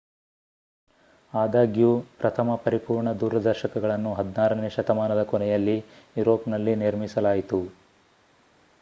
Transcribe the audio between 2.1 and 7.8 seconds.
ಪ್ರಥಮ ಪರಿಪೂರ್ಣ ದೂರದರ್ಶಕಗಳನ್ನು 16ನೇ ಶತಮಾನದ ಕೊನೆಯಲ್ಲಿ ಯೂರೋಪ್‌ನಲ್ಲಿ ನಿರ್ಮಿಸಲಾಯಿತು